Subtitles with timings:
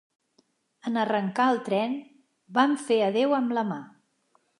[0.91, 1.93] En arrencar el tren
[2.59, 3.79] van fer adeu amb la mà.